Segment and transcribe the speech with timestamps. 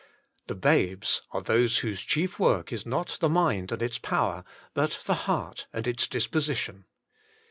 [0.47, 4.43] The babes are those whose chief work is not the mind and its power,
[4.73, 6.85] but the heart and its disposition.